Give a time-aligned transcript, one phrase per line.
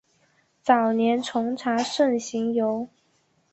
[0.63, 2.89] 早年从查慎行游。